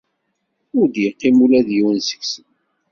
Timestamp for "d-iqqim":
0.93-1.37